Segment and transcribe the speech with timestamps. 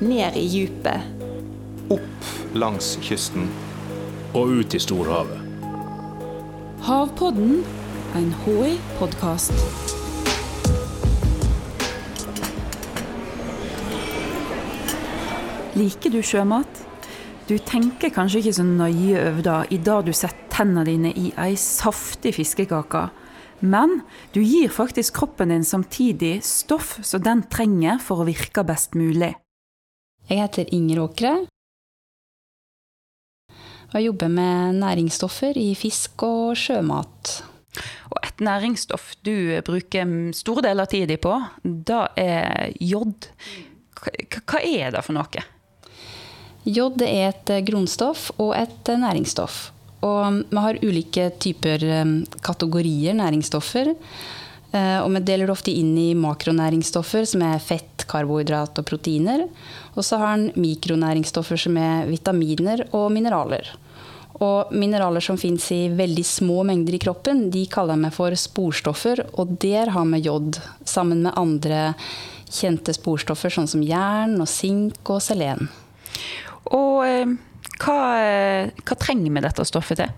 [0.00, 1.00] ned i djupet.
[1.90, 3.48] Opp langs kysten.
[4.36, 5.40] Og ut i storhavet.
[6.84, 7.62] Havpodden,
[8.16, 9.54] en HI-podkast.
[15.78, 16.84] Liker du sjømat?
[17.48, 21.30] Du tenker kanskje ikke så nøye over det i dag du setter tennene dine i
[21.38, 23.08] ei saftig fiskekake.
[23.60, 24.00] Men
[24.34, 29.34] du gir faktisk kroppen din samtidig stoff som den trenger for å virke best mulig.
[30.28, 31.30] Jeg heter Inger Åkre.
[33.88, 37.30] Og jeg jobber med næringsstoffer i fisk og sjømat.
[38.12, 41.32] Og et næringsstoff du bruker store deler av tida på,
[41.64, 43.30] det er jod.
[43.96, 45.44] Hva er det for noe?
[46.68, 49.70] Jod er et grunnstoff og et næringsstoff.
[50.04, 52.12] Og vi har ulike typer eh,
[52.44, 53.94] kategorier næringsstoffer.
[54.72, 59.46] Eh, Og vi deler det ofte inn i makronæringsstoffer, som er fett, karbohydrat og proteiner.
[59.96, 63.70] Og så har den mikronæringsstoffer, som er vitaminer og mineraler.
[64.40, 69.24] Og mineraler som fins i veldig små mengder i kroppen, de kaller vi for sporstoffer.
[69.40, 71.94] Og der har vi jod, sammen med andre
[72.48, 75.68] kjente sporstoffer, sånn som jern og sink og selen.
[76.70, 77.36] Og eh,
[77.80, 80.16] hva, eh, hva trenger vi dette stoffet til?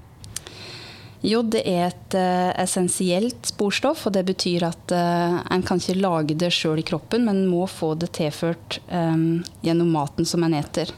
[1.21, 6.37] Det er et uh, essensielt sporstoff, og det betyr at uh, en kan ikke lage
[6.41, 10.89] det sjøl i kroppen, men må få det tilført um, gjennom maten som en eter.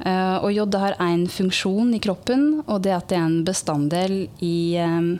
[0.00, 3.44] Uh, og jod har én funksjon i kroppen, og det er at det er en
[3.44, 5.12] bestanddel i um,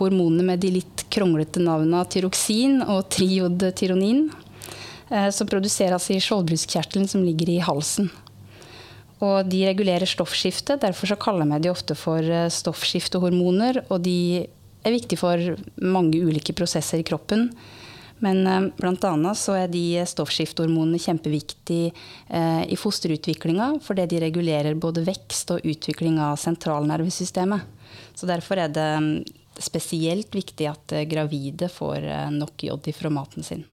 [0.00, 4.30] hormonene med de litt kronglete navnene tyroksin og triodtyronin,
[5.12, 8.06] som produseres i skjoldbruskkjertelen som ligger i halsen.
[9.22, 13.84] Og de regulerer stoffskiftet, derfor så kaller vi de ofte for eh, stoffskiftehormoner.
[13.94, 14.48] Og de
[14.82, 17.50] er viktige for mange ulike prosesser i kroppen.
[18.22, 19.34] Men eh, bl.a.
[19.38, 26.18] så er de stoffskiftehormonene kjempeviktige eh, i fosterutviklinga, fordi de regulerer både vekst og utvikling
[26.22, 27.70] av sentralnervesystemet.
[28.18, 28.90] Så derfor er det
[29.62, 33.66] spesielt viktig at gravide får nok jod fra maten sin.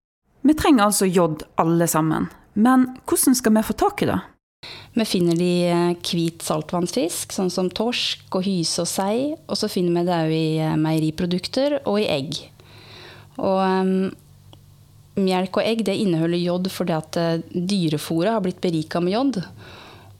[0.44, 2.28] Vi trenger altså jod alle sammen.
[2.59, 4.19] Men hvordan skal vi få tak i det?
[5.00, 9.20] Vi finner de eh, hvit saltvannsfisk, sånn som torsk og hyse og sei.
[9.47, 12.40] Og så finner vi det òg i eh, meieriprodukter og i egg.
[13.40, 14.09] Og um,
[15.19, 19.40] melk og egg det inneholder jod fordi at uh, dyrefôret har blitt berika med jod.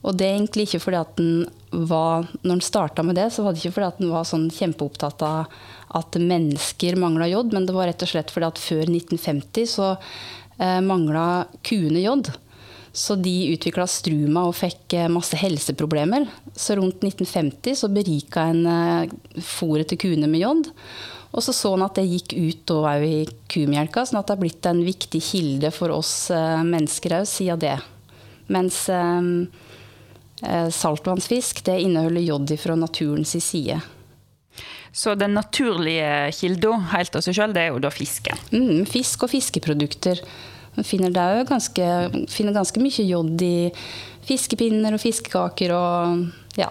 [0.08, 1.34] Og det er egentlig ikke fordi at den
[1.70, 4.48] var Når den starta med det, så var det ikke fordi at den var sånn
[4.50, 5.52] kjempeopptatt av
[6.00, 9.90] at mennesker mangla jod, men det var rett og slett fordi at før 1950 så
[10.00, 11.28] uh, mangla
[11.68, 12.32] kuene jod.
[12.92, 16.26] Så de utvikla struma og fikk eh, masse helseproblemer.
[16.56, 19.14] Så rundt 1950 så berika en eh,
[19.46, 20.72] fôret til kuene med jod.
[21.30, 23.20] Og så så han at det gikk ut òg i
[23.52, 27.62] kumelka, sånn at det har blitt en viktig kilde for oss eh, mennesker òg siden
[27.62, 27.78] det.
[28.50, 29.22] Mens eh,
[30.74, 33.78] saltvannsfisk det inneholder jod fra naturens side.
[34.92, 38.40] Så den naturlige kilda helt av seg sjøl, det er jo da fisken.
[38.50, 40.22] Mm, fisk og fiskeprodukter.
[40.76, 41.88] Man finner, ganske,
[42.30, 43.72] finner ganske mye jod i
[44.30, 46.70] fiskepinner og fiskekaker og ja.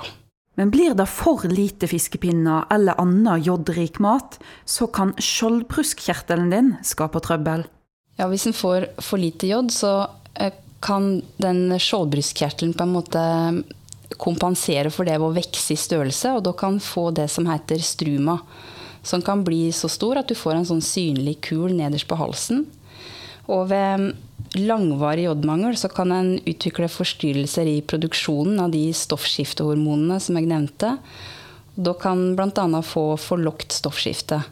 [0.59, 7.23] Men blir det for lite fiskepinner eller annen jodrik mat, så kan skjoldbruskkjertelen din skape
[7.23, 7.63] trøbbel.
[8.19, 13.23] Ja, hvis en får for lite jod, så eh, kan den skjoldbruskkjertelen på en måte
[14.19, 17.79] kompensere for det ved å vokse i størrelse, og da kan få det som heter
[17.79, 18.41] struma.
[19.07, 22.67] Som kan bli så stor at du får en sånn synlig kul nederst på halsen.
[23.49, 24.13] Og ved
[24.59, 30.95] langvarig jodmangel så kan en utvikle forstyrrelser i produksjonen av de stoffskiftehormonene som jeg nevnte.
[31.79, 32.83] Da kan bl.a.
[32.83, 34.43] få forlokt stoffskifte.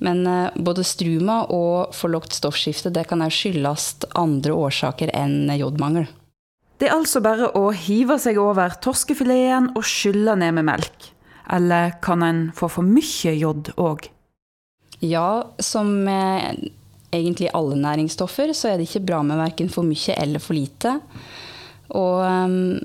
[0.00, 6.08] Men eh, både struma og forlokt stoffskifte det kan også skyldes andre årsaker enn jodmangel.
[6.80, 11.10] Det er altså bare å hive seg over torskefileten og skylle ned med melk.
[11.52, 14.08] Eller kan en få for mye jod òg?
[15.04, 16.70] Ja, som med
[17.12, 20.96] egentlig alle næringsstoffer, så er det ikke bra med verken for mye eller for lite.
[21.98, 22.78] Og um,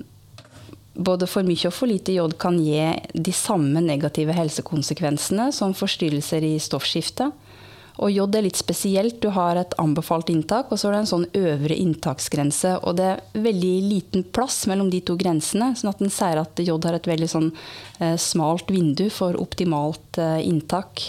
[0.95, 2.79] både for mye og for lite jod kan gi
[3.13, 7.41] de samme negative helsekonsekvensene som forstyrrelser i stoffskiftet.
[8.03, 9.21] Og jod er litt spesielt.
[9.23, 12.73] Du har et anbefalt inntak, og så er det en sånn øvre inntaksgrense.
[12.83, 16.59] Og det er veldig liten plass mellom de to grensene, sånn at en sier at
[16.59, 17.53] jod har et veldig sånn
[18.03, 21.05] eh, smalt vindu for optimalt eh, inntak.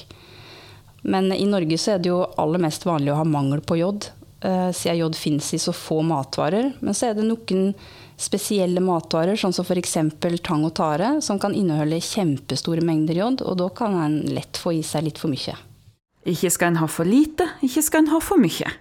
[1.07, 4.09] Men i Norge så er det jo aller mest vanlig å ha mangel på jod,
[4.43, 6.73] eh, siden jod finnes i så få matvarer.
[6.81, 7.71] Men så er det noen
[8.19, 9.97] spesielle matvarer, sånn som f.eks.
[10.43, 14.75] tang og tare, som kan inneholde kjempestore mengder jod, og da kan en lett få
[14.79, 15.55] i seg litt for mye.
[16.27, 18.73] Ikke skal en ha for lite, ikke skal en ha for mye.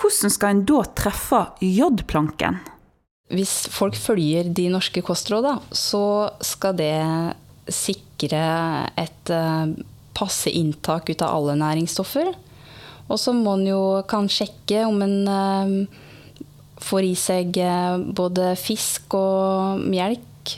[0.00, 2.58] Hvordan skal en da treffe jodplanken?
[3.32, 6.96] Hvis folk følger de norske kostrådene, så skal det
[7.70, 8.42] sikre
[8.98, 9.76] et eh,
[10.16, 12.32] passe inntak ut av alle næringsstoffer.
[13.08, 15.74] Og så må en jo kan sjekke om en eh,
[16.82, 20.56] får i seg eh, både fisk og melk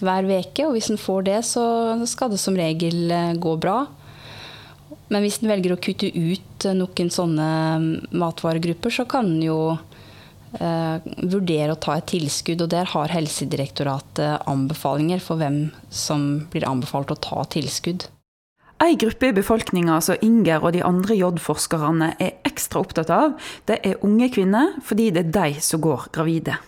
[0.00, 0.66] hver uke.
[0.66, 1.66] Og hvis en får det, så
[2.08, 3.84] skal det som regel gå bra.
[5.12, 7.50] Men hvis en velger å kutte ut noen sånne
[8.16, 9.58] matvaregrupper, så kan en jo
[10.58, 12.64] eh, vurdere å ta et tilskudd.
[12.64, 18.08] Og der har Helsedirektoratet anbefalinger for hvem som blir anbefalt å ta tilskudd.
[18.84, 23.78] Ei gruppe i befolkninga som Inger og de andre J-forskerne er ekstra opptatt av, det
[23.80, 26.58] er unge kvinner, fordi det er de som går gravide.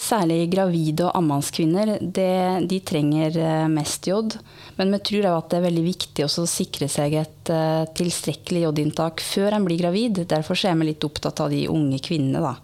[0.00, 4.38] Særlig gravide og ammannskvinner de trenger eh, mest jod.
[4.78, 9.20] Men vi tror at det er veldig viktig å sikre seg et uh, tilstrekkelig jodinntak
[9.20, 10.24] før en blir gravid.
[10.32, 12.40] Derfor er vi litt opptatt av de unge kvinnene.
[12.40, 12.56] Da.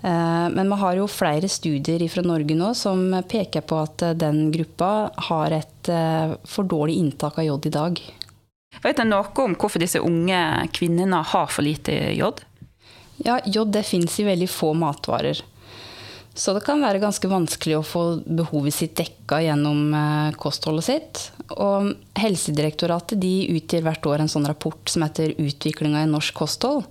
[0.00, 4.48] Uh, men vi har jo flere studier fra Norge nå som peker på at den
[4.54, 8.00] gruppa har et uh, for dårlig inntak av jod i dag.
[8.80, 10.40] Vet du noe om hvorfor disse unge
[10.72, 12.40] kvinnene har for lite jod?
[13.24, 15.42] Ja, Jod det finnes i veldig få matvarer.
[16.34, 21.22] Så det kan være ganske vanskelig å få behovet sitt dekka gjennom eh, kostholdet sitt.
[21.58, 26.86] Og Helsedirektoratet de utgir hvert år en sånn rapport som heter 'Utviklinga i norsk kosthold'.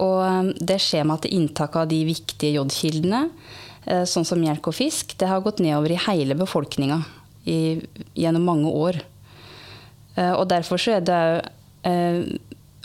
[0.00, 3.26] Og eh, det skjer med at inntaket av de viktige jodkildene,
[3.84, 7.02] eh, sånn som melk og fisk, det har gått nedover i hele befolkninga
[7.40, 8.98] gjennom mange år.
[10.20, 11.20] Og derfor så er det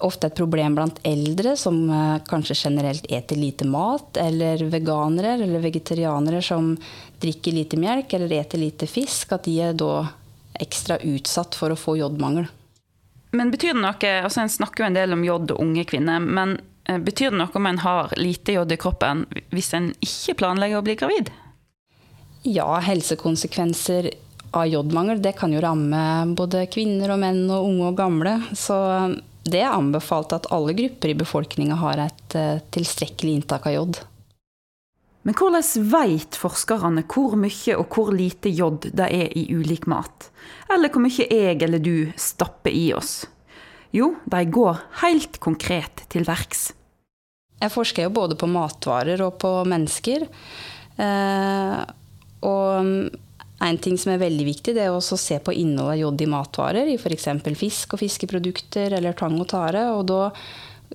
[0.03, 5.63] ofte et problem blant eldre som eh, kanskje generelt eter lite mat, eller veganere eller
[5.63, 6.73] vegetarianere som
[7.21, 10.07] drikker lite melk eller eter lite fisk, at de er da
[10.59, 12.47] ekstra utsatt for å få jodmangel.
[13.35, 16.19] Men betyr det noe, altså En snakker jo en del om jod og unge kvinner,
[16.23, 20.37] men eh, betyr det noe om en har lite jod i kroppen hvis en ikke
[20.41, 21.31] planlegger å bli gravid?
[22.45, 24.11] Ja, helsekonsekvenser
[24.55, 26.01] av jodmangel det kan jo ramme
[26.37, 28.35] både kvinner og menn og unge og gamle.
[28.53, 28.77] Så
[29.45, 34.01] det er anbefalt at alle grupper i befolkninga har et uh, tilstrekkelig inntak av jod.
[35.25, 40.29] Men hvordan vet forskerne hvor mye og hvor lite jod det er i ulik mat?
[40.69, 43.23] Eller hvor mye jeg eller du stapper i oss?
[43.95, 46.73] Jo, de går helt konkret til verks.
[47.61, 50.25] Jeg forsker jo både på matvarer og på mennesker.
[50.99, 51.77] Eh,
[52.45, 52.89] og
[53.65, 56.29] en ting som er veldig viktig, det er å se på innholdet av jod i
[56.29, 57.29] matvarer, i f.eks.
[57.55, 59.87] fisk og fiskeprodukter eller tang og tare.
[59.95, 60.21] og da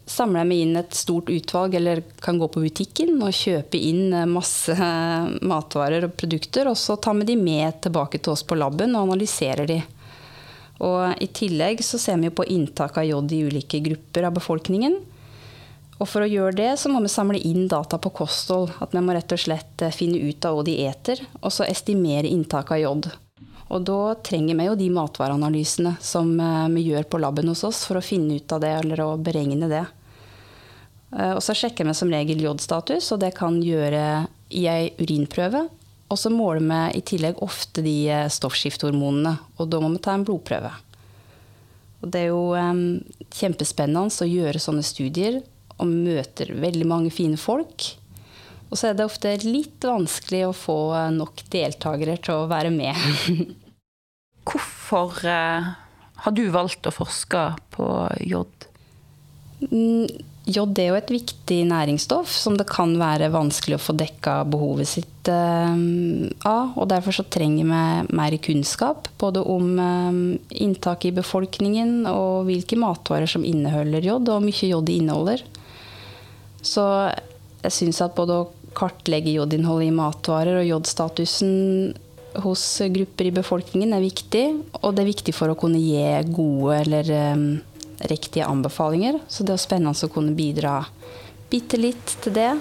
[0.07, 4.13] samler jeg meg inn et stort utvalg, eller kan gå på butikken og kjøpe inn
[4.31, 4.77] masse
[5.53, 9.09] matvarer og produkter, og så tar vi de med tilbake til oss på laben og
[9.09, 9.81] analyserer de.
[10.81, 14.97] Og I tillegg så ser vi på inntak av jod i ulike grupper av befolkningen.
[16.01, 18.73] Og for å gjøre det, så må vi samle inn data på kosthold.
[18.81, 21.67] At vi må rett og slett eh, finne ut av hva de eter, og så
[21.69, 23.11] estimere inntaket av jod.
[23.71, 27.85] Og da trenger vi jo de matvareanalysene som eh, vi gjør på laben hos oss
[27.85, 29.85] for å finne ut av det, eller å beregne det.
[31.13, 34.25] Eh, og så sjekker vi som regel jodstatus, og det kan gjøre
[34.57, 35.67] i ei urinprøve.
[36.11, 37.97] Og så måler vi i tillegg ofte de
[38.35, 40.73] stoffskiftehormonene, og da må vi ta en blodprøve.
[42.01, 42.85] Og det er jo um,
[43.37, 45.41] kjempespennende å gjøre sånne studier
[45.81, 47.93] og møter veldig mange fine folk.
[48.71, 50.79] Og så er det ofte litt vanskelig å få
[51.15, 52.97] nok deltakere til å være med.
[54.49, 55.71] Hvorfor uh,
[56.25, 57.87] har du valgt å forske på
[58.27, 58.69] jod?
[59.69, 60.07] Mm,
[60.55, 64.91] jod er jo et viktig næringsstoff som det kan være vanskelig å få dekka behovet
[64.91, 65.75] sitt uh,
[66.49, 66.77] av.
[66.77, 72.79] Og derfor så trenger vi mer kunnskap både om um, inntaket i befolkningen og hvilke
[72.81, 75.45] matvarer som inneholder jod, og hvor mye jod de inneholder.
[76.61, 76.85] Så
[77.63, 81.51] jeg syns at både å kartlegge jodinnholdet i matvarer og jodstatusen
[82.45, 82.63] hos
[82.95, 84.45] grupper i befolkningen er viktig.
[84.83, 87.49] Og det er viktig for å kunne gi gode eller um,
[88.09, 89.21] riktige anbefalinger.
[89.29, 90.85] Så det er spennende å kunne bidra
[91.51, 92.53] bitte litt til det.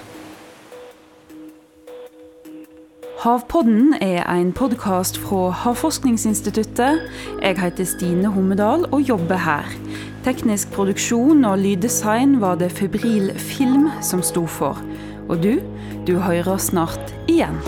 [3.19, 7.01] Havpodden er en podkast fra Havforskningsinstituttet.
[7.43, 9.67] Jeg heter Stine Hommedal og jobber her.
[10.23, 14.79] Teknisk produksjon og lyddesign var det Febril Film som sto for.
[15.27, 15.59] Og du,
[16.07, 17.59] du hører snart igjen.